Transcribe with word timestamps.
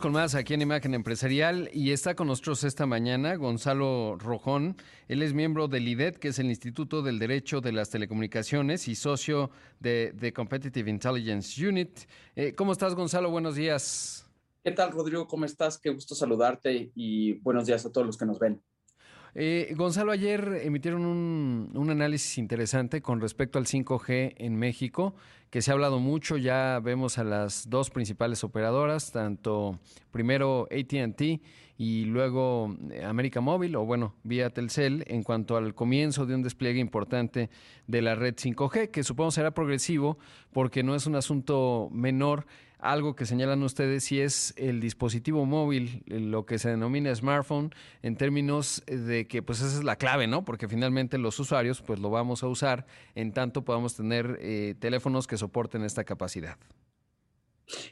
con 0.00 0.12
más 0.12 0.34
aquí 0.34 0.54
en 0.54 0.62
Imagen 0.62 0.94
Empresarial 0.94 1.68
y 1.74 1.92
está 1.92 2.14
con 2.14 2.26
nosotros 2.26 2.64
esta 2.64 2.86
mañana 2.86 3.34
Gonzalo 3.36 4.16
Rojón. 4.18 4.76
Él 5.08 5.22
es 5.22 5.34
miembro 5.34 5.68
del 5.68 5.86
IDET, 5.86 6.16
que 6.16 6.28
es 6.28 6.38
el 6.38 6.46
Instituto 6.46 7.02
del 7.02 7.18
Derecho 7.18 7.60
de 7.60 7.72
las 7.72 7.90
Telecomunicaciones 7.90 8.88
y 8.88 8.94
socio 8.94 9.50
de 9.78 10.14
The 10.18 10.32
Competitive 10.32 10.88
Intelligence 10.88 11.66
Unit. 11.66 11.90
Eh, 12.34 12.54
¿Cómo 12.54 12.72
estás, 12.72 12.94
Gonzalo? 12.94 13.30
Buenos 13.30 13.56
días. 13.56 14.26
¿Qué 14.64 14.72
tal, 14.72 14.90
Rodrigo? 14.90 15.28
¿Cómo 15.28 15.44
estás? 15.44 15.78
Qué 15.78 15.90
gusto 15.90 16.14
saludarte 16.14 16.90
y 16.94 17.34
buenos 17.40 17.66
días 17.66 17.84
a 17.84 17.92
todos 17.92 18.06
los 18.06 18.16
que 18.16 18.24
nos 18.24 18.38
ven. 18.38 18.62
Eh, 19.34 19.74
Gonzalo, 19.76 20.12
ayer 20.12 20.60
emitieron 20.64 21.04
un, 21.04 21.72
un, 21.74 21.90
análisis 21.90 22.38
interesante 22.38 23.00
con 23.00 23.20
respecto 23.20 23.58
al 23.58 23.66
5G 23.66 24.34
en 24.38 24.56
México, 24.56 25.14
que 25.50 25.62
se 25.62 25.70
ha 25.70 25.74
hablado 25.74 25.98
mucho, 25.98 26.36
ya 26.36 26.80
vemos 26.80 27.18
a 27.18 27.24
las 27.24 27.68
dos 27.68 27.90
principales 27.90 28.44
operadoras, 28.44 29.10
tanto 29.10 29.80
primero 30.12 30.68
ATT 30.70 31.40
y 31.76 32.04
luego 32.04 32.76
eh, 32.90 33.04
América 33.04 33.40
Móvil, 33.40 33.74
o 33.74 33.84
bueno, 33.84 34.14
vía 34.22 34.50
Telcel, 34.50 35.02
en 35.08 35.22
cuanto 35.24 35.56
al 35.56 35.74
comienzo 35.74 36.24
de 36.24 36.36
un 36.36 36.42
despliegue 36.42 36.78
importante 36.78 37.50
de 37.86 38.02
la 38.02 38.14
red 38.14 38.34
5G, 38.34 38.90
que 38.90 39.02
supongo 39.02 39.32
será 39.32 39.50
progresivo 39.50 40.18
porque 40.52 40.82
no 40.82 40.94
es 40.94 41.06
un 41.06 41.16
asunto 41.16 41.88
menor 41.90 42.46
algo 42.80 43.14
que 43.14 43.26
señalan 43.26 43.62
ustedes 43.62 44.04
si 44.04 44.20
es 44.20 44.54
el 44.56 44.80
dispositivo 44.80 45.44
móvil, 45.44 46.02
lo 46.06 46.46
que 46.46 46.58
se 46.58 46.70
denomina 46.70 47.14
smartphone, 47.14 47.74
en 48.02 48.16
términos 48.16 48.82
de 48.86 49.26
que 49.26 49.42
pues 49.42 49.60
esa 49.60 49.78
es 49.78 49.84
la 49.84 49.96
clave, 49.96 50.26
¿no? 50.26 50.44
Porque 50.44 50.68
finalmente 50.68 51.18
los 51.18 51.38
usuarios 51.38 51.82
pues 51.82 51.98
lo 51.98 52.10
vamos 52.10 52.42
a 52.42 52.48
usar 52.48 52.86
en 53.14 53.32
tanto 53.32 53.64
podamos 53.64 53.96
tener 53.96 54.38
eh, 54.40 54.74
teléfonos 54.78 55.26
que 55.26 55.36
soporten 55.40 55.84
esta 55.84 56.04
capacidad. 56.04 56.56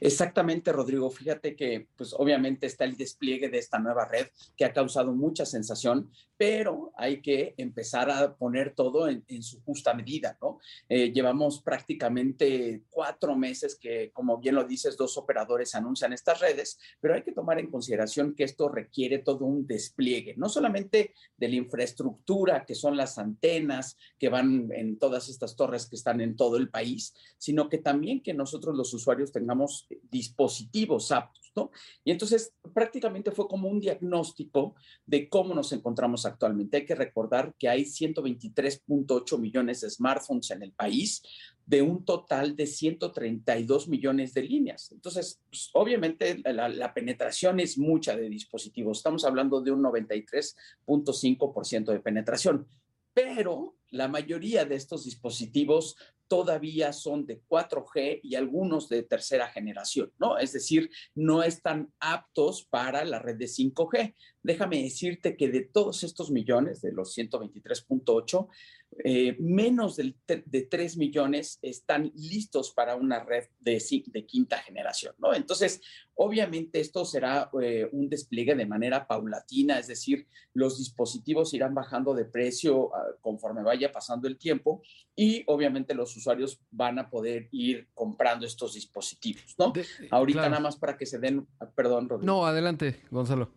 Exactamente, 0.01 0.73
Rodrigo. 0.73 1.11
Fíjate 1.11 1.55
que, 1.57 1.89
pues 1.97 2.15
obviamente 2.17 2.67
está 2.67 2.85
el 2.85 2.97
despliegue 2.97 3.49
de 3.49 3.59
esta 3.59 3.79
nueva 3.79 4.07
red 4.07 4.29
que 4.57 4.65
ha 4.65 4.73
causado 4.73 5.13
mucha 5.13 5.45
sensación, 5.45 6.11
pero 6.37 6.93
hay 6.97 7.21
que 7.21 7.55
empezar 7.57 8.11
a 8.11 8.35
poner 8.37 8.75
todo 8.75 9.09
en, 9.09 9.43
su 9.43 9.61
justa 9.63 9.93
medida, 9.95 10.39
¿no? 10.41 10.59
Eh, 10.89 11.13
llevamos 11.13 11.63
prácticamente 11.63 12.85
cuatro 12.91 13.37
meses 13.37 13.77
que, 13.77 14.11
como 14.13 14.39
bien 14.39 14.55
lo 14.55 14.65
dices, 14.65 14.97
dos 14.97 15.17
operadores 15.17 15.75
anuncian 15.75 16.13
estas 16.13 16.41
redes, 16.41 16.79
pero 17.01 17.15
hay 17.15 17.23
que 17.23 17.33
tomar 17.33 17.59
en 17.59 17.71
consideración 17.71 18.35
que 18.35 18.45
esto 18.45 18.69
requiere 18.69 19.19
todo 19.19 19.45
un 19.45 19.67
despliegue, 19.67 20.35
no 20.37 20.49
solamente 20.49 21.13
de 21.37 21.49
la 21.49 21.57
infraestructura, 21.57 22.65
que 22.65 22.75
son 22.75 22.97
las 22.97 23.19
antenas 23.19 23.97
que 24.19 24.29
van 24.29 24.71
en 24.73 24.99
todas 24.99 25.29
estas 25.29 25.57
torres 25.57 25.87
que 25.87 25.97
están 25.97 26.21
en 26.21 26.37
todo 26.37 26.57
el 26.57 26.71
país, 26.71 27.15
sino 27.37 27.69
que 27.69 27.79
también 27.79 28.23
que 28.23 28.35
nosotros 28.35 28.77
los 28.77 28.95
usuarios 28.95 29.33
tengamos 29.33 29.68
dispositivos 30.11 31.13
aptos, 31.13 31.53
¿no? 31.55 31.71
Y 32.05 32.11
entonces 32.11 32.53
prácticamente 32.73 33.31
fue 33.31 33.49
como 33.49 33.69
un 33.69 33.81
diagnóstico 33.81 34.75
de 35.07 35.29
cómo 35.29 35.55
nos 35.55 35.73
encontramos 35.73 36.27
actualmente. 36.27 36.79
Hay 36.79 36.87
que 36.87 36.95
recordar 36.95 37.55
que 37.59 37.69
hay 37.69 37.85
123.8 37.85 39.39
millones 39.39 39.81
de 39.81 39.91
smartphones 39.91 40.51
en 40.51 40.63
el 40.63 40.73
país, 40.73 41.23
de 41.67 41.83
un 41.83 42.05
total 42.05 42.57
de 42.57 42.67
132 42.67 43.89
millones 43.89 44.33
de 44.33 44.43
líneas. 44.43 44.91
Entonces, 44.91 45.41
pues, 45.51 45.71
obviamente 45.75 46.41
la, 46.45 46.69
la, 46.69 46.95
penetración 46.95 47.61
es 47.61 47.77
mucha 47.77 48.17
de 48.17 48.31
dispositivos. 48.31 48.99
Estamos 48.99 49.25
hablando 49.25 49.61
de 49.61 49.73
un 49.73 49.83
93.5% 49.83 51.93
de 51.93 52.01
penetración. 52.01 52.67
Pero 53.13 53.78
la 53.91 54.09
mayoría 54.09 54.65
de 54.65 54.75
estos 54.75 55.05
dispositivos 55.05 55.97
todavía 56.29 56.93
son 56.93 57.27
de 57.27 57.43
4G 57.49 58.21
y 58.23 58.35
algunos 58.35 58.89
de 58.89 59.03
tercera 59.03 59.49
generación, 59.49 60.13
¿no? 60.19 60.39
Es 60.39 60.53
decir, 60.53 60.91
no 61.15 61.43
están 61.43 61.93
aptos 61.99 62.67
para 62.69 63.05
la 63.05 63.19
red 63.19 63.37
de 63.37 63.47
5G. 63.47 64.15
Déjame 64.43 64.83
decirte 64.83 65.37
que 65.37 65.49
de 65.49 65.63
todos 65.63 66.05
estos 66.05 66.31
millones, 66.31 66.81
de 66.83 66.93
los 66.93 67.17
123.8, 67.17 68.49
eh, 69.05 69.37
menos 69.39 69.97
de, 69.97 70.15
de 70.27 70.63
3 70.63 70.97
millones 70.97 71.59
están 71.61 72.11
listos 72.15 72.73
para 72.73 72.97
una 72.97 73.23
red 73.23 73.45
de, 73.61 73.83
de 74.07 74.27
quinta 74.27 74.59
generación, 74.59 75.15
¿no? 75.19 75.35
Entonces, 75.35 75.81
obviamente 76.15 76.81
esto 76.81 77.05
será 77.05 77.51
eh, 77.63 77.89
un 77.93 78.09
despliegue 78.09 78.55
de 78.55 78.67
manera 78.67 79.07
paulatina, 79.07 79.79
es 79.79 79.87
decir, 79.87 80.27
los 80.53 80.79
dispositivos 80.79 81.55
irán 81.55 81.75
bajando 81.75 82.15
de 82.15 82.25
precio 82.25 82.87
uh, 82.87 82.93
conforme 83.21 83.63
vaya 83.63 83.78
pasando 83.93 84.27
el 84.27 84.37
tiempo 84.37 84.83
y 85.15 85.45
obviamente 85.47 85.95
los 85.95 86.17
usuarios 86.17 86.61
van 86.71 86.99
a 86.99 87.09
poder 87.09 87.49
ir 87.53 87.89
comprando 87.95 88.45
estos 88.45 88.75
dispositivos, 88.75 89.55
¿no? 89.59 89.71
De, 89.71 89.87
Ahorita 90.11 90.41
claro. 90.41 90.51
nada 90.51 90.63
más 90.63 90.77
para 90.77 90.97
que 90.97 91.07
se 91.07 91.19
den, 91.19 91.47
perdón, 91.75 92.09
Rodrigo. 92.09 92.27
No, 92.27 92.47
adelante, 92.47 93.03
Gonzalo. 93.11 93.53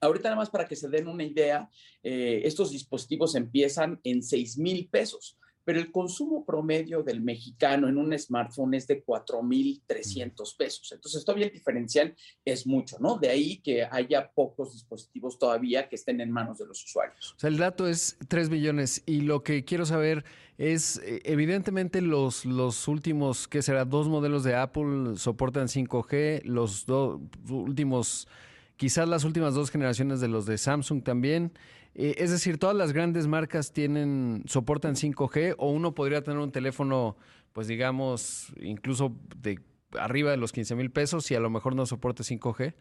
Ahorita 0.00 0.30
nada 0.30 0.36
más 0.36 0.50
para 0.50 0.66
que 0.66 0.76
se 0.76 0.88
den 0.88 1.08
una 1.08 1.24
idea, 1.24 1.68
eh, 2.02 2.42
estos 2.44 2.70
dispositivos 2.70 3.34
empiezan 3.34 4.00
en 4.04 4.22
6 4.22 4.58
mil 4.58 4.88
pesos 4.88 5.36
pero 5.70 5.82
el 5.82 5.92
consumo 5.92 6.44
promedio 6.44 7.04
del 7.04 7.20
mexicano 7.20 7.86
en 7.86 7.96
un 7.96 8.18
smartphone 8.18 8.74
es 8.74 8.88
de 8.88 9.04
4.300 9.04 10.56
pesos. 10.56 10.90
Entonces, 10.90 11.24
todavía 11.24 11.46
el 11.46 11.52
diferencial 11.52 12.16
es 12.44 12.66
mucho, 12.66 12.96
¿no? 12.98 13.18
De 13.18 13.28
ahí 13.28 13.58
que 13.58 13.86
haya 13.88 14.32
pocos 14.32 14.72
dispositivos 14.72 15.38
todavía 15.38 15.88
que 15.88 15.94
estén 15.94 16.20
en 16.20 16.32
manos 16.32 16.58
de 16.58 16.66
los 16.66 16.82
usuarios. 16.82 17.34
O 17.36 17.38
sea, 17.38 17.50
el 17.50 17.56
dato 17.56 17.86
es 17.86 18.18
3 18.26 18.50
millones 18.50 19.04
y 19.06 19.20
lo 19.20 19.44
que 19.44 19.64
quiero 19.64 19.86
saber 19.86 20.24
es, 20.58 21.00
eh, 21.04 21.20
evidentemente, 21.22 22.00
los, 22.00 22.44
los 22.44 22.88
últimos, 22.88 23.46
¿qué 23.46 23.62
será? 23.62 23.84
Dos 23.84 24.08
modelos 24.08 24.42
de 24.42 24.56
Apple 24.56 25.18
soportan 25.18 25.68
5G, 25.68 26.42
los 26.46 26.84
dos 26.84 27.20
últimos, 27.48 28.26
quizás 28.76 29.08
las 29.08 29.22
últimas 29.22 29.54
dos 29.54 29.70
generaciones 29.70 30.20
de 30.20 30.26
los 30.26 30.46
de 30.46 30.58
Samsung 30.58 31.04
también. 31.04 31.52
Eh, 31.94 32.14
es 32.18 32.30
decir, 32.30 32.58
todas 32.58 32.76
las 32.76 32.92
grandes 32.92 33.26
marcas 33.26 33.72
tienen, 33.72 34.42
soportan 34.46 34.94
5G 34.94 35.56
o 35.58 35.70
uno 35.70 35.94
podría 35.94 36.22
tener 36.22 36.38
un 36.38 36.52
teléfono, 36.52 37.16
pues 37.52 37.66
digamos, 37.66 38.52
incluso 38.60 39.16
de 39.36 39.60
arriba 39.98 40.30
de 40.30 40.36
los 40.36 40.52
15 40.52 40.76
mil 40.76 40.90
pesos 40.90 41.30
y 41.30 41.34
a 41.34 41.40
lo 41.40 41.50
mejor 41.50 41.74
no 41.74 41.86
soporte 41.86 42.22
5G. 42.22 42.74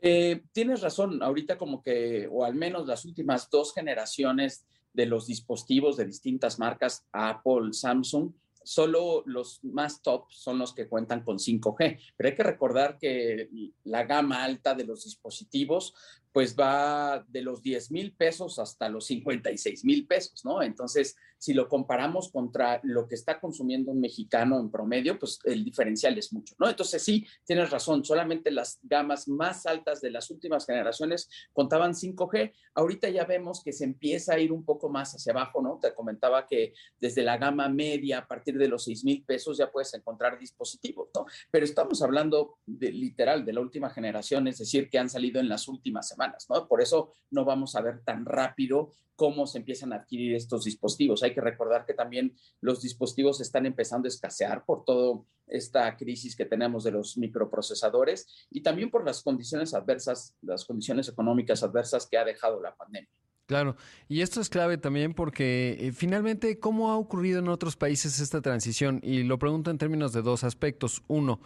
Eh, 0.00 0.42
tienes 0.52 0.80
razón, 0.80 1.22
ahorita 1.22 1.58
como 1.58 1.82
que, 1.82 2.28
o 2.30 2.44
al 2.44 2.54
menos 2.54 2.86
las 2.86 3.04
últimas 3.04 3.50
dos 3.50 3.74
generaciones 3.74 4.64
de 4.92 5.06
los 5.06 5.26
dispositivos 5.26 5.96
de 5.96 6.06
distintas 6.06 6.58
marcas, 6.58 7.04
Apple, 7.12 7.72
Samsung, 7.72 8.32
solo 8.62 9.22
los 9.26 9.64
más 9.64 10.02
top 10.02 10.26
son 10.30 10.58
los 10.58 10.74
que 10.74 10.88
cuentan 10.88 11.24
con 11.24 11.38
5G, 11.38 11.98
pero 12.16 12.28
hay 12.28 12.34
que 12.34 12.42
recordar 12.42 12.98
que 12.98 13.48
la 13.84 14.04
gama 14.04 14.44
alta 14.44 14.74
de 14.74 14.84
los 14.84 15.04
dispositivos 15.04 15.94
pues 16.32 16.56
va 16.58 17.24
de 17.28 17.42
los 17.42 17.62
10 17.62 17.90
mil 17.90 18.12
pesos 18.14 18.58
hasta 18.58 18.88
los 18.88 19.06
56 19.06 19.84
mil 19.84 20.06
pesos, 20.06 20.44
¿no? 20.44 20.62
Entonces, 20.62 21.16
si 21.38 21.54
lo 21.54 21.68
comparamos 21.68 22.30
contra 22.32 22.80
lo 22.82 23.06
que 23.06 23.14
está 23.14 23.40
consumiendo 23.40 23.92
un 23.92 24.00
mexicano 24.00 24.58
en 24.58 24.70
promedio, 24.70 25.18
pues 25.18 25.38
el 25.44 25.64
diferencial 25.64 26.18
es 26.18 26.32
mucho, 26.32 26.54
¿no? 26.58 26.68
Entonces, 26.68 27.02
sí, 27.02 27.26
tienes 27.44 27.70
razón, 27.70 28.04
solamente 28.04 28.50
las 28.50 28.80
gamas 28.82 29.28
más 29.28 29.64
altas 29.66 30.00
de 30.00 30.10
las 30.10 30.30
últimas 30.30 30.66
generaciones 30.66 31.28
contaban 31.52 31.94
5G. 31.94 32.52
Ahorita 32.74 33.08
ya 33.08 33.24
vemos 33.24 33.62
que 33.62 33.72
se 33.72 33.84
empieza 33.84 34.34
a 34.34 34.38
ir 34.38 34.52
un 34.52 34.64
poco 34.64 34.88
más 34.88 35.14
hacia 35.14 35.32
abajo, 35.32 35.62
¿no? 35.62 35.78
Te 35.80 35.94
comentaba 35.94 36.46
que 36.46 36.74
desde 37.00 37.22
la 37.22 37.38
gama 37.38 37.68
media, 37.68 38.18
a 38.18 38.26
partir 38.26 38.58
de 38.58 38.68
los 38.68 38.84
6 38.84 39.04
mil 39.04 39.24
pesos, 39.24 39.58
ya 39.58 39.70
puedes 39.70 39.94
encontrar 39.94 40.38
dispositivos, 40.38 41.08
¿no? 41.14 41.26
Pero 41.50 41.64
estamos 41.64 42.02
hablando 42.02 42.58
de 42.66 42.90
literal 42.90 43.44
de 43.44 43.52
la 43.52 43.60
última 43.60 43.90
generación, 43.90 44.48
es 44.48 44.58
decir, 44.58 44.90
que 44.90 44.98
han 44.98 45.08
salido 45.08 45.40
en 45.40 45.48
las 45.48 45.68
últimas 45.68 46.08
semanas, 46.08 46.27
Por 46.68 46.80
eso 46.82 47.12
no 47.30 47.44
vamos 47.44 47.74
a 47.76 47.80
ver 47.80 48.02
tan 48.04 48.24
rápido 48.24 48.92
cómo 49.18 49.48
se 49.48 49.58
empiezan 49.58 49.92
a 49.92 49.96
adquirir 49.96 50.36
estos 50.36 50.64
dispositivos. 50.64 51.24
Hay 51.24 51.34
que 51.34 51.40
recordar 51.40 51.84
que 51.84 51.92
también 51.92 52.36
los 52.60 52.82
dispositivos 52.82 53.40
están 53.40 53.66
empezando 53.66 54.06
a 54.06 54.10
escasear 54.10 54.64
por 54.64 54.84
toda 54.84 55.20
esta 55.48 55.96
crisis 55.96 56.36
que 56.36 56.44
tenemos 56.44 56.84
de 56.84 56.92
los 56.92 57.18
microprocesadores 57.18 58.46
y 58.48 58.62
también 58.62 58.90
por 58.90 59.04
las 59.04 59.22
condiciones 59.22 59.74
adversas, 59.74 60.36
las 60.42 60.64
condiciones 60.64 61.08
económicas 61.08 61.64
adversas 61.64 62.06
que 62.06 62.16
ha 62.16 62.24
dejado 62.24 62.60
la 62.60 62.76
pandemia. 62.76 63.10
Claro, 63.48 63.76
y 64.10 64.20
esto 64.20 64.42
es 64.42 64.50
clave 64.50 64.76
también 64.76 65.14
porque 65.14 65.78
eh, 65.80 65.92
finalmente, 65.92 66.58
¿cómo 66.60 66.90
ha 66.90 66.98
ocurrido 66.98 67.38
en 67.38 67.48
otros 67.48 67.76
países 67.76 68.20
esta 68.20 68.42
transición? 68.42 69.00
Y 69.02 69.22
lo 69.22 69.38
pregunto 69.38 69.70
en 69.70 69.78
términos 69.78 70.12
de 70.12 70.20
dos 70.20 70.44
aspectos. 70.44 71.02
Uno, 71.08 71.40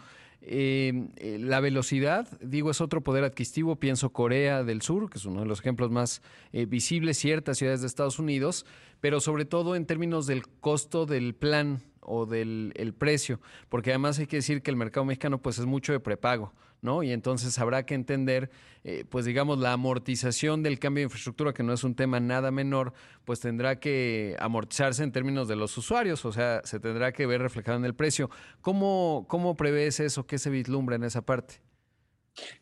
eh, 0.45 1.07
eh, 1.15 1.37
la 1.39 1.61
velocidad, 1.61 2.27
digo, 2.41 2.69
es 2.69 2.81
otro 2.81 3.01
poder 3.01 3.23
adquisitivo. 3.23 3.77
Pienso 3.77 4.11
Corea 4.11 4.65
del 4.65 4.81
Sur, 4.81 5.09
que 5.09 5.17
es 5.17 5.23
uno 5.23 5.39
de 5.39 5.45
los 5.45 5.61
ejemplos 5.61 5.89
más 5.91 6.21
eh, 6.51 6.65
visibles, 6.65 7.17
ciertas 7.17 7.57
ciudades 7.57 7.79
de 7.79 7.87
Estados 7.87 8.19
Unidos, 8.19 8.65
pero 8.99 9.21
sobre 9.21 9.45
todo 9.45 9.77
en 9.77 9.85
términos 9.85 10.27
del 10.27 10.45
costo 10.59 11.05
del 11.05 11.33
plan 11.33 11.81
o 12.05 12.25
del 12.25 12.73
el 12.75 12.93
precio, 12.93 13.39
porque 13.69 13.91
además 13.91 14.19
hay 14.19 14.27
que 14.27 14.37
decir 14.37 14.61
que 14.61 14.71
el 14.71 14.77
mercado 14.77 15.05
mexicano 15.05 15.41
pues 15.41 15.59
es 15.59 15.65
mucho 15.65 15.93
de 15.93 15.99
prepago. 15.99 16.53
¿no? 16.83 17.01
Y 17.01 17.13
entonces 17.13 17.57
habrá 17.59 17.85
que 17.85 17.95
entender, 17.95 18.51
eh, 18.83 19.05
pues 19.09 19.25
digamos, 19.25 19.57
la 19.57 19.71
amortización 19.71 20.61
del 20.63 20.79
cambio 20.79 20.99
de 21.01 21.05
infraestructura, 21.05 21.53
que 21.53 21.63
no 21.63 21.73
es 21.73 21.83
un 21.85 21.95
tema 21.95 22.19
nada 22.19 22.51
menor, 22.51 22.93
pues 23.23 23.39
tendrá 23.39 23.79
que 23.79 24.35
amortizarse 24.37 25.01
en 25.01 25.13
términos 25.13 25.47
de 25.47 25.55
los 25.55 25.75
usuarios, 25.77 26.25
o 26.25 26.33
sea, 26.33 26.61
se 26.65 26.81
tendrá 26.81 27.13
que 27.13 27.25
ver 27.25 27.41
reflejado 27.41 27.77
en 27.77 27.85
el 27.85 27.95
precio. 27.95 28.29
¿Cómo, 28.59 29.25
cómo 29.29 29.55
prevés 29.55 30.01
eso? 30.01 30.27
¿Qué 30.27 30.37
se 30.37 30.49
vislumbra 30.49 30.97
en 30.97 31.05
esa 31.05 31.21
parte? 31.21 31.61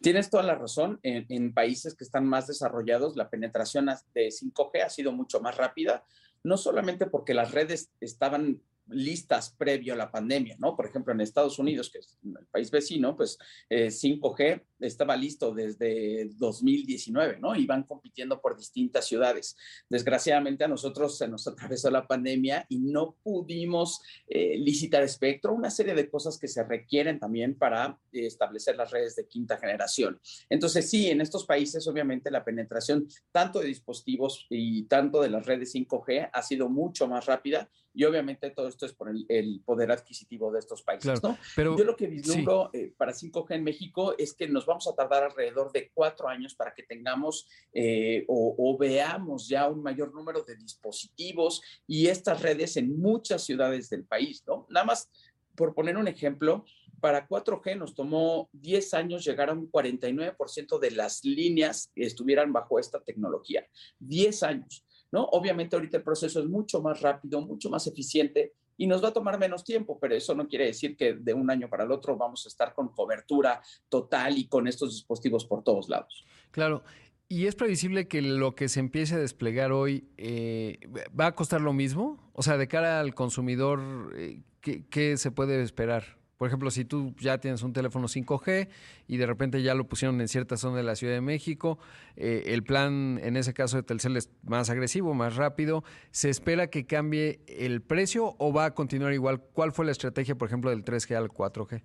Tienes 0.01 0.29
toda 0.29 0.43
la 0.43 0.53
razón. 0.53 0.99
En, 1.01 1.25
en, 1.29 1.53
países 1.53 1.95
que 1.95 2.03
están 2.03 2.27
más 2.27 2.45
desarrollados, 2.45 3.15
la 3.15 3.29
penetración 3.29 3.87
de 4.13 4.27
5G 4.27 4.83
ha 4.85 4.89
sido 4.89 5.13
mucho 5.13 5.41
más 5.41 5.57
rápida, 5.57 6.05
no 6.43 6.57
solamente 6.57 7.07
porque 7.07 7.33
las 7.33 7.51
redes 7.51 7.91
estaban 8.01 8.61
listas 8.91 9.55
previo 9.57 9.93
a 9.93 9.97
la 9.97 10.11
pandemia, 10.11 10.55
¿no? 10.59 10.75
Por 10.75 10.85
ejemplo, 10.85 11.13
en 11.13 11.21
Estados 11.21 11.59
Unidos, 11.59 11.89
que 11.89 11.99
es 11.99 12.17
el 12.23 12.45
país 12.47 12.71
vecino, 12.71 13.15
pues 13.15 13.37
5G 13.69 14.41
eh, 14.41 14.61
estaba 14.79 15.15
listo 15.15 15.53
desde 15.53 16.29
2019, 16.37 17.39
¿no? 17.39 17.55
Iban 17.55 17.83
compitiendo 17.83 18.41
por 18.41 18.57
distintas 18.57 19.07
ciudades. 19.07 19.55
Desgraciadamente 19.89 20.63
a 20.63 20.67
nosotros 20.67 21.17
se 21.17 21.27
nos 21.27 21.47
atravesó 21.47 21.89
la 21.89 22.07
pandemia 22.07 22.65
y 22.69 22.79
no 22.79 23.15
pudimos 23.23 24.01
eh, 24.27 24.57
licitar 24.57 25.03
espectro, 25.03 25.53
una 25.53 25.69
serie 25.69 25.93
de 25.93 26.09
cosas 26.09 26.37
que 26.37 26.47
se 26.47 26.63
requieren 26.63 27.19
también 27.19 27.55
para 27.55 27.99
eh, 28.11 28.25
establecer 28.25 28.75
las 28.75 28.91
redes 28.91 29.15
de 29.15 29.27
quinta 29.27 29.57
generación. 29.57 30.19
Entonces, 30.49 30.89
sí, 30.89 31.09
en 31.09 31.21
estos 31.21 31.45
países 31.45 31.87
obviamente 31.87 32.31
la 32.31 32.43
penetración 32.43 33.07
tanto 33.31 33.59
de 33.59 33.67
dispositivos 33.67 34.47
y 34.49 34.83
tanto 34.83 35.21
de 35.21 35.29
las 35.29 35.45
redes 35.45 35.73
5G 35.73 36.29
ha 36.31 36.41
sido 36.41 36.69
mucho 36.69 37.07
más 37.07 37.25
rápida 37.25 37.69
y 37.93 38.03
obviamente 38.05 38.49
todo 38.51 38.67
esto 38.67 38.85
es 38.85 38.93
por 38.93 39.09
el, 39.09 39.61
poder 39.65 39.91
adquisitivo 39.91 40.51
de 40.51 40.59
estos 40.59 40.81
países, 40.81 41.21
¿no? 41.21 41.37
Pero, 41.55 41.77
Yo 41.77 41.83
lo 41.83 41.95
que 41.95 42.07
vislumbro 42.07 42.69
eh, 42.73 42.93
para 42.95 43.11
5G 43.11 43.55
en 43.55 43.63
México 43.63 44.15
es 44.17 44.33
que 44.33 44.47
nos 44.47 44.65
vamos 44.65 44.87
a 44.87 44.95
tardar 44.95 45.23
alrededor 45.23 45.71
de 45.71 45.91
cuatro 45.93 46.27
años 46.27 46.55
para 46.55 46.73
que 46.73 46.83
tengamos 46.83 47.47
eh, 47.73 48.25
o, 48.27 48.77
veamos 48.79 49.47
ya 49.47 49.67
un 49.67 49.83
mayor 49.83 50.13
número 50.13 50.43
de 50.43 50.55
dispositivos 50.55 51.61
y 51.85 52.07
estas 52.07 52.41
redes 52.41 52.77
en 52.77 52.99
muchas 52.99 53.43
ciudades 53.43 53.89
del 53.89 54.05
país, 54.05 54.43
¿no? 54.47 54.65
Nada 54.69 54.85
más, 54.85 55.11
por 55.55 55.75
poner 55.75 55.97
un 55.97 56.07
ejemplo, 56.07 56.65
para 57.01 57.27
4G 57.27 57.77
nos 57.77 57.95
tomó 57.95 58.49
10 58.53 58.93
años 58.93 59.25
llegar 59.25 59.49
a 59.49 59.53
un 59.53 59.69
49% 59.69 60.79
de 60.79 60.91
las 60.91 61.25
líneas 61.25 61.91
que 61.93 62.03
estuvieran 62.03 62.53
bajo 62.53 62.79
esta 62.79 63.01
tecnología. 63.01 63.67
10 63.99 64.43
años. 64.43 64.85
¿No? 65.11 65.23
Obviamente 65.31 65.75
ahorita 65.75 65.97
el 65.97 66.03
proceso 66.03 66.39
es 66.39 66.47
mucho 66.47 66.81
más 66.81 67.01
rápido, 67.01 67.41
mucho 67.41 67.69
más 67.69 67.85
eficiente 67.87 68.53
y 68.77 68.87
nos 68.87 69.03
va 69.03 69.09
a 69.09 69.13
tomar 69.13 69.37
menos 69.37 69.63
tiempo, 69.63 69.99
pero 69.99 70.15
eso 70.15 70.33
no 70.33 70.47
quiere 70.47 70.65
decir 70.65 70.95
que 70.95 71.13
de 71.13 71.33
un 71.33 71.49
año 71.51 71.69
para 71.69 71.83
el 71.83 71.91
otro 71.91 72.17
vamos 72.17 72.45
a 72.45 72.49
estar 72.49 72.73
con 72.73 72.89
cobertura 72.89 73.61
total 73.89 74.37
y 74.37 74.47
con 74.47 74.67
estos 74.67 74.91
dispositivos 74.91 75.45
por 75.45 75.63
todos 75.63 75.89
lados. 75.89 76.25
Claro. 76.51 76.83
¿Y 77.27 77.47
es 77.47 77.55
previsible 77.55 78.07
que 78.07 78.21
lo 78.21 78.55
que 78.55 78.67
se 78.67 78.81
empiece 78.81 79.15
a 79.15 79.19
desplegar 79.19 79.71
hoy 79.71 80.09
eh, 80.17 80.79
va 81.17 81.27
a 81.27 81.35
costar 81.35 81.61
lo 81.61 81.71
mismo? 81.71 82.31
O 82.33 82.41
sea, 82.41 82.57
de 82.57 82.67
cara 82.67 82.99
al 82.99 83.13
consumidor, 83.15 84.13
eh, 84.17 84.41
¿qué 84.61 85.15
se 85.15 85.31
puede 85.31 85.61
esperar? 85.61 86.20
Por 86.41 86.47
ejemplo, 86.47 86.71
si 86.71 86.85
tú 86.85 87.13
ya 87.19 87.37
tienes 87.37 87.61
un 87.61 87.71
teléfono 87.71 88.07
5G 88.07 88.67
y 89.07 89.17
de 89.17 89.27
repente 89.27 89.61
ya 89.61 89.75
lo 89.75 89.87
pusieron 89.87 90.19
en 90.21 90.27
cierta 90.27 90.57
zona 90.57 90.77
de 90.77 90.81
la 90.81 90.95
Ciudad 90.95 91.13
de 91.13 91.21
México, 91.21 91.77
eh, 92.15 92.45
el 92.47 92.63
plan 92.63 93.19
en 93.21 93.37
ese 93.37 93.53
caso 93.53 93.77
de 93.77 93.83
Telcel 93.83 94.17
es 94.17 94.31
más 94.41 94.71
agresivo, 94.71 95.13
más 95.13 95.35
rápido. 95.35 95.83
¿Se 96.09 96.31
espera 96.31 96.65
que 96.65 96.87
cambie 96.87 97.41
el 97.45 97.83
precio 97.83 98.33
o 98.39 98.51
va 98.51 98.65
a 98.65 98.73
continuar 98.73 99.13
igual? 99.13 99.39
¿Cuál 99.53 99.71
fue 99.71 99.85
la 99.85 99.91
estrategia, 99.91 100.33
por 100.33 100.47
ejemplo, 100.47 100.71
del 100.71 100.83
3G 100.83 101.15
al 101.15 101.29
4G? 101.29 101.83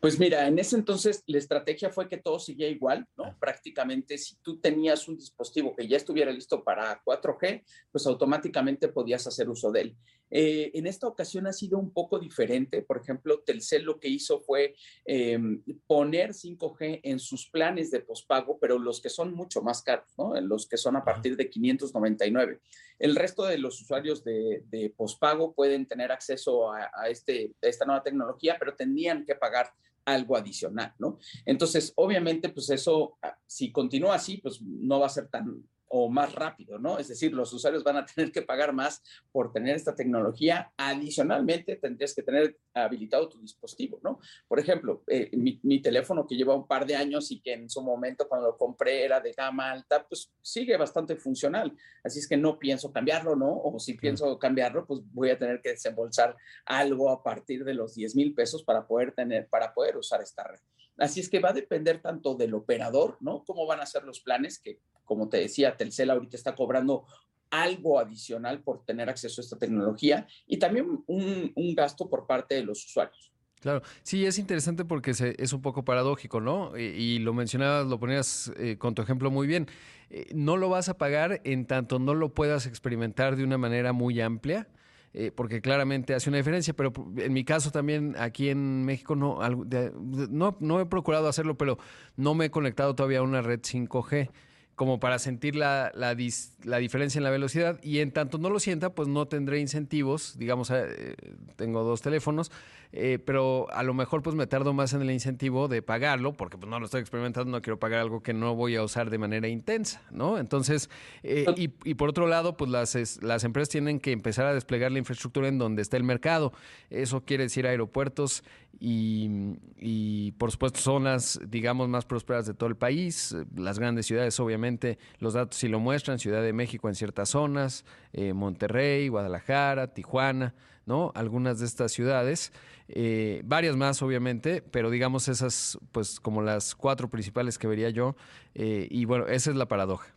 Pues 0.00 0.18
mira, 0.18 0.46
en 0.46 0.58
ese 0.58 0.76
entonces 0.76 1.24
la 1.26 1.38
estrategia 1.38 1.90
fue 1.90 2.08
que 2.08 2.18
todo 2.18 2.38
seguía 2.38 2.68
igual, 2.68 3.06
¿no? 3.16 3.24
Ah. 3.24 3.36
Prácticamente 3.40 4.18
si 4.18 4.36
tú 4.36 4.60
tenías 4.60 5.08
un 5.08 5.16
dispositivo 5.16 5.74
que 5.74 5.88
ya 5.88 5.96
estuviera 5.96 6.30
listo 6.30 6.62
para 6.62 7.02
4G, 7.04 7.64
pues 7.90 8.06
automáticamente 8.06 8.86
podías 8.86 9.26
hacer 9.26 9.48
uso 9.48 9.72
de 9.72 9.80
él. 9.80 9.96
Eh, 10.30 10.70
en 10.74 10.86
esta 10.86 11.06
ocasión 11.06 11.46
ha 11.46 11.52
sido 11.52 11.78
un 11.78 11.92
poco 11.92 12.18
diferente. 12.18 12.82
Por 12.82 12.98
ejemplo, 12.98 13.40
Telcel 13.40 13.84
lo 13.84 13.98
que 13.98 14.08
hizo 14.08 14.40
fue 14.40 14.74
em, 15.04 15.62
poner 15.86 16.32
5G 16.32 17.00
en 17.02 17.18
sus 17.18 17.48
planes 17.48 17.90
de 17.90 18.00
pospago, 18.00 18.58
pero 18.58 18.78
los 18.78 19.00
que 19.00 19.08
son 19.08 19.34
mucho 19.34 19.62
más 19.62 19.82
caros, 19.82 20.12
¿no? 20.18 20.38
Los 20.40 20.68
que 20.68 20.76
son 20.76 20.96
a 20.96 21.04
partir 21.04 21.36
de 21.36 21.48
599. 21.48 22.60
El 22.98 23.14
resto 23.14 23.44
de 23.44 23.58
los 23.58 23.80
usuarios 23.80 24.24
de, 24.24 24.64
de 24.68 24.90
pospago 24.90 25.54
pueden 25.54 25.86
tener 25.86 26.12
acceso 26.12 26.72
a, 26.72 27.08
este, 27.08 27.54
a 27.62 27.66
esta 27.66 27.84
nueva 27.84 28.02
tecnología, 28.02 28.56
pero 28.58 28.74
tendrían 28.74 29.24
que 29.24 29.34
pagar 29.34 29.70
algo 30.04 30.36
adicional, 30.36 30.94
¿no? 30.98 31.18
Entonces, 31.44 31.92
obviamente, 31.96 32.48
pues 32.48 32.70
eso, 32.70 33.18
ah, 33.22 33.36
si 33.44 33.72
continúa 33.72 34.14
así, 34.14 34.38
pues 34.38 34.62
no 34.62 35.00
va 35.00 35.06
a 35.06 35.10
ser 35.10 35.28
tan, 35.28 35.64
o 35.88 36.08
más 36.08 36.34
rápido, 36.34 36.78
¿no? 36.78 36.98
Es 36.98 37.08
decir, 37.08 37.32
los 37.32 37.52
usuarios 37.52 37.84
van 37.84 37.96
a 37.96 38.06
tener 38.06 38.32
que 38.32 38.42
pagar 38.42 38.72
más 38.72 39.02
por 39.32 39.52
tener 39.52 39.76
esta 39.76 39.94
tecnología. 39.94 40.72
Adicionalmente, 40.76 41.76
tendrías 41.76 42.14
que 42.14 42.22
tener 42.22 42.58
habilitado 42.74 43.28
tu 43.28 43.40
dispositivo, 43.40 44.00
¿no? 44.02 44.20
Por 44.48 44.58
ejemplo, 44.58 45.02
eh, 45.06 45.30
mi, 45.32 45.80
teléfono 45.80 46.26
que 46.26 46.36
lleva 46.36 46.54
un 46.54 46.66
par 46.66 46.86
de 46.86 46.96
años 46.96 47.30
y 47.30 47.40
que 47.40 47.52
en 47.52 47.70
su 47.70 47.82
momento 47.82 48.28
cuando 48.28 48.48
lo 48.48 48.56
compré 48.56 49.04
era 49.04 49.20
de 49.20 49.32
gama 49.32 49.70
alta, 49.70 50.06
pues 50.08 50.32
sigue 50.42 50.76
bastante 50.76 51.16
funcional. 51.16 51.72
Así 52.02 52.18
es 52.18 52.28
que 52.28 52.36
no 52.36 52.58
pienso 52.58 52.92
cambiarlo, 52.92 53.36
¿no? 53.36 53.60
O 53.62 53.78
si 53.78 53.94
pienso 53.94 54.38
cambiarlo, 54.38 54.86
pues 54.86 55.00
voy 55.12 55.30
a 55.30 55.38
tener 55.38 55.60
que 55.60 55.70
desembolsar 55.70 56.36
algo 56.64 57.10
a 57.10 57.22
partir 57.22 57.64
de 57.64 57.74
los 57.74 57.94
10 57.94 58.16
mil 58.16 58.34
pesos 58.34 58.64
para 58.64 58.86
poder 58.86 59.12
tener, 59.12 59.48
para 59.48 59.72
poder 59.72 59.96
usar 59.96 60.22
esta 60.22 60.44
red. 60.44 60.60
Así 60.98 61.20
es 61.20 61.28
que 61.28 61.40
va 61.40 61.50
a 61.50 61.54
depender 61.54 62.00
tanto 62.00 62.34
del 62.34 62.54
operador, 62.54 63.18
¿no? 63.20 63.44
Cómo 63.44 63.66
van 63.66 63.80
a 63.80 63.86
ser 63.86 64.04
los 64.04 64.20
planes, 64.20 64.58
que 64.58 64.80
como 65.04 65.28
te 65.28 65.38
decía, 65.38 65.76
Telcel 65.76 66.10
ahorita 66.10 66.36
está 66.36 66.54
cobrando 66.54 67.04
algo 67.50 67.98
adicional 67.98 68.62
por 68.62 68.84
tener 68.84 69.08
acceso 69.08 69.40
a 69.40 69.44
esta 69.44 69.58
tecnología 69.58 70.26
y 70.46 70.58
también 70.58 71.04
un, 71.06 71.74
gasto 71.74 72.08
por 72.08 72.26
parte 72.26 72.56
de 72.56 72.64
los 72.64 72.84
usuarios. 72.84 73.32
Claro, 73.60 73.82
sí, 74.02 74.26
es 74.26 74.38
interesante 74.38 74.84
porque 74.84 75.10
es 75.10 75.52
un 75.52 75.62
poco 75.62 75.84
paradójico, 75.84 76.40
¿no? 76.40 76.76
Y, 76.76 77.18
lo 77.20 77.34
mencionabas, 77.34 77.86
lo 77.86 77.98
ponías 77.98 78.52
eh, 78.56 78.76
con 78.78 78.94
tu 78.94 79.02
ejemplo 79.02 79.30
muy 79.30 79.46
bien. 79.46 79.66
Eh, 80.10 80.26
no 80.34 80.56
lo 80.56 80.68
vas 80.68 80.88
a 80.88 80.98
pagar 80.98 81.40
en 81.44 81.66
tanto 81.66 81.98
no 81.98 82.14
lo 82.14 82.32
puedas 82.32 82.66
experimentar 82.66 83.36
de 83.36 83.44
una 83.44 83.58
manera 83.58 83.92
muy 83.92 84.20
amplia 84.20 84.68
eh, 85.14 85.32
porque 85.34 85.60
claramente 85.60 86.14
hace 86.14 86.28
una 86.28 86.38
diferencia, 86.38 86.74
pero 86.74 86.92
en 87.16 87.32
mi 87.32 87.44
caso 87.44 87.70
también 87.70 88.14
aquí 88.18 88.48
en 88.48 88.84
México 88.84 89.16
no, 89.16 89.38
no, 89.48 90.56
no 90.60 90.80
he 90.80 90.86
procurado 90.86 91.28
hacerlo, 91.28 91.56
pero 91.56 91.78
no 92.16 92.34
me 92.34 92.46
he 92.46 92.50
conectado 92.50 92.94
todavía 92.94 93.20
a 93.20 93.22
una 93.22 93.42
red 93.42 93.60
5G 93.60 94.30
como 94.76 95.00
para 95.00 95.18
sentir 95.18 95.56
la, 95.56 95.90
la, 95.94 96.14
diferencia 96.14 97.18
en 97.18 97.24
la 97.24 97.30
velocidad 97.30 97.80
y 97.82 98.00
en 98.00 98.12
tanto 98.12 98.36
no 98.36 98.50
lo 98.50 98.60
sienta, 98.60 98.94
pues 98.94 99.08
no 99.08 99.26
tendré 99.26 99.58
incentivos, 99.58 100.36
digamos, 100.38 100.70
eh, 100.70 101.16
tengo 101.56 101.82
dos 101.82 102.02
teléfonos, 102.02 102.52
eh, 102.92 103.18
pero 103.24 103.66
a 103.72 103.82
lo 103.82 103.94
mejor 103.94 104.22
pues 104.22 104.36
me 104.36 104.46
tardo 104.46 104.72
más 104.72 104.92
en 104.92 105.02
el 105.02 105.10
incentivo 105.10 105.68
de 105.68 105.82
pagarlo, 105.82 106.32
porque 106.32 106.56
pues 106.58 106.68
no 106.70 106.78
lo 106.78 106.86
estoy 106.86 107.00
experimentando, 107.00 107.50
no 107.50 107.62
quiero 107.62 107.78
pagar 107.78 108.00
algo 108.00 108.22
que 108.22 108.32
no 108.32 108.54
voy 108.54 108.76
a 108.76 108.82
usar 108.82 109.10
de 109.10 109.18
manera 109.18 109.48
intensa, 109.48 110.02
¿no? 110.10 110.38
Entonces, 110.38 110.90
eh, 111.22 111.46
y, 111.56 111.70
y, 111.84 111.94
por 111.94 112.08
otro 112.08 112.26
lado, 112.26 112.56
pues 112.56 112.70
las, 112.70 113.22
las 113.22 113.44
empresas 113.44 113.68
tienen 113.68 114.00
que 114.00 114.12
empezar 114.12 114.46
a 114.46 114.54
desplegar 114.54 114.92
la 114.92 114.98
infraestructura 114.98 115.48
en 115.48 115.58
donde 115.58 115.82
está 115.82 115.96
el 115.96 116.04
mercado. 116.04 116.52
Eso 116.90 117.24
quiere 117.24 117.44
decir 117.44 117.66
aeropuertos 117.66 118.44
y, 118.78 119.56
y 119.78 120.32
por 120.32 120.50
supuesto 120.50 120.80
zonas, 120.80 121.40
digamos, 121.46 121.88
más 121.88 122.04
prósperas 122.04 122.46
de 122.46 122.54
todo 122.54 122.68
el 122.68 122.76
país, 122.76 123.34
las 123.54 123.78
grandes 123.78 124.06
ciudades, 124.06 124.38
obviamente, 124.40 124.98
los 125.18 125.34
datos 125.34 125.56
sí 125.58 125.68
lo 125.68 125.80
muestran, 125.80 126.18
Ciudad 126.18 126.42
de 126.42 126.52
México 126.52 126.88
en 126.88 126.94
ciertas 126.94 127.30
zonas, 127.30 127.84
eh, 128.12 128.32
Monterrey, 128.32 129.08
Guadalajara, 129.08 129.94
Tijuana, 129.94 130.54
¿no? 130.86 131.12
Algunas 131.14 131.58
de 131.58 131.66
estas 131.66 131.92
ciudades, 131.92 132.52
eh, 132.88 133.42
varias 133.44 133.76
más 133.76 134.00
obviamente, 134.02 134.62
pero 134.62 134.90
digamos 134.90 135.28
esas 135.28 135.78
pues 135.92 136.20
como 136.20 136.40
las 136.40 136.74
cuatro 136.74 137.10
principales 137.10 137.58
que 137.58 137.66
vería 137.66 137.90
yo, 137.90 138.16
eh, 138.54 138.86
y 138.90 139.04
bueno, 139.04 139.26
esa 139.26 139.50
es 139.50 139.56
la 139.56 139.68
paradoja. 139.68 140.14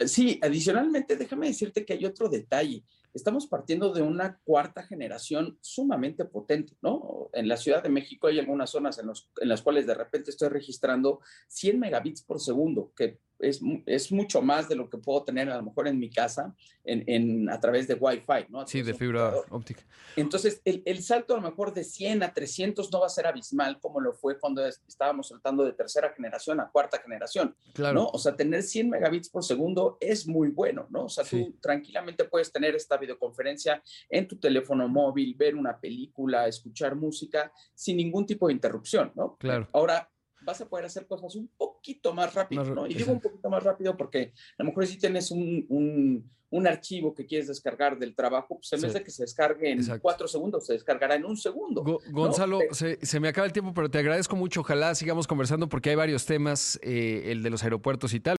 Sí, 0.00 0.40
adicionalmente 0.42 1.16
déjame 1.16 1.46
decirte 1.46 1.84
que 1.84 1.92
hay 1.92 2.04
otro 2.04 2.28
detalle. 2.28 2.82
Estamos 3.12 3.46
partiendo 3.46 3.92
de 3.92 4.02
una 4.02 4.40
cuarta 4.42 4.82
generación 4.82 5.56
sumamente 5.60 6.24
potente, 6.24 6.76
¿no? 6.82 7.30
En 7.32 7.46
la 7.46 7.56
Ciudad 7.56 7.80
de 7.80 7.88
México 7.88 8.26
hay 8.26 8.40
algunas 8.40 8.70
zonas 8.70 8.98
en, 8.98 9.06
los, 9.06 9.30
en 9.40 9.48
las 9.48 9.62
cuales 9.62 9.86
de 9.86 9.94
repente 9.94 10.32
estoy 10.32 10.48
registrando 10.48 11.20
100 11.46 11.78
megabits 11.78 12.22
por 12.22 12.40
segundo, 12.40 12.92
que 12.96 13.20
es, 13.44 13.60
es, 13.86 14.12
mucho 14.12 14.42
más 14.42 14.68
de 14.68 14.76
lo 14.76 14.88
que 14.88 14.98
puedo 14.98 15.22
tener 15.24 15.50
a 15.50 15.56
lo 15.56 15.62
mejor 15.62 15.88
en 15.88 15.98
mi 15.98 16.10
casa 16.10 16.54
en, 16.84 17.04
en 17.06 17.48
a 17.48 17.60
través 17.60 17.86
de 17.88 17.94
Wi-Fi, 17.94 18.46
¿no? 18.48 18.66
Sí, 18.66 18.82
de 18.82 18.94
fibra 18.94 19.34
óptica. 19.50 19.82
Entonces, 20.16 20.60
el, 20.64 20.82
el, 20.84 21.02
salto 21.02 21.34
a 21.34 21.36
lo 21.40 21.42
mejor 21.42 21.74
de 21.74 21.84
100 21.84 22.22
a 22.22 22.32
300 22.32 22.90
no 22.92 23.00
va 23.00 23.06
a 23.06 23.10
ser 23.10 23.26
abismal 23.26 23.80
como 23.80 24.00
lo 24.00 24.12
fue 24.12 24.38
cuando 24.38 24.64
estábamos 24.66 25.28
saltando 25.28 25.64
de 25.64 25.72
tercera 25.72 26.12
generación 26.14 26.60
a 26.60 26.70
cuarta 26.70 26.98
generación, 26.98 27.54
claro. 27.72 27.94
¿no? 27.94 28.06
O 28.08 28.18
sea, 28.18 28.36
tener 28.36 28.62
100 28.62 28.90
megabits 28.90 29.28
por 29.28 29.44
segundo 29.44 29.96
es 30.00 30.26
muy 30.26 30.48
bueno, 30.48 30.86
¿no? 30.90 31.04
O 31.04 31.08
sea, 31.08 31.24
tú 31.24 31.56
tranquilamente 31.60 32.24
puedes 32.24 32.52
tener 32.52 32.74
esta 32.74 32.96
videoconferencia 32.96 33.82
en 34.08 34.28
tu 34.28 34.36
teléfono 34.38 34.88
móvil, 34.88 35.34
ver 35.34 35.56
una 35.56 35.78
película, 35.78 36.46
escuchar 36.46 36.94
música 36.94 37.52
sin 37.74 37.96
ningún 37.96 38.26
tipo 38.26 38.46
de 38.46 38.54
interrupción, 38.54 39.12
¿no? 39.14 39.36
Claro. 39.36 39.68
Ahora, 39.72 40.10
vas 40.44 40.60
a 40.60 40.68
poder 40.68 40.86
hacer 40.86 41.06
cosas 41.06 41.34
un 41.34 41.48
poquito 41.56 42.12
más 42.12 42.34
rápido, 42.34 42.64
¿no? 42.64 42.86
Y 42.86 42.94
digo 42.94 43.12
un 43.12 43.20
poquito 43.20 43.48
más 43.50 43.62
rápido 43.62 43.96
porque 43.96 44.32
a 44.58 44.62
lo 44.62 44.66
mejor 44.66 44.86
si 44.86 44.98
tienes 44.98 45.30
un, 45.30 45.66
un, 45.68 46.30
un 46.54 46.68
archivo 46.68 47.12
que 47.12 47.26
quieres 47.26 47.48
descargar 47.48 47.98
del 47.98 48.14
trabajo, 48.14 48.58
pues 48.58 48.72
en 48.72 48.80
vez 48.80 48.92
de 48.92 49.02
que 49.02 49.10
se 49.10 49.24
descargue 49.24 49.72
en 49.72 49.98
cuatro 49.98 50.28
segundos, 50.28 50.64
se 50.64 50.74
descargará 50.74 51.16
en 51.16 51.24
un 51.24 51.36
segundo. 51.36 51.82
Gonzalo, 52.10 52.60
se, 52.70 53.04
se, 53.04 53.18
me 53.18 53.26
acaba 53.26 53.44
el 53.44 53.52
tiempo, 53.52 53.74
pero 53.74 53.90
te 53.90 53.98
agradezco 53.98 54.36
mucho. 54.36 54.60
Ojalá 54.60 54.94
sigamos 54.94 55.26
conversando 55.26 55.68
porque 55.68 55.90
hay 55.90 55.96
varios 55.96 56.26
temas, 56.26 56.78
eh, 56.82 57.24
el 57.26 57.42
de 57.42 57.50
los 57.50 57.64
aeropuertos 57.64 58.14
y 58.14 58.20
tal. 58.20 58.32